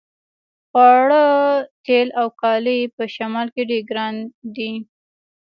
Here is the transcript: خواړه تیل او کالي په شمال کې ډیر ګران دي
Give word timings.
خواړه 0.69 1.25
تیل 1.85 2.07
او 2.21 2.27
کالي 2.41 2.79
په 2.95 3.03
شمال 3.15 3.47
کې 3.55 3.63
ډیر 3.69 3.81
ګران 3.89 4.15
دي 4.55 4.71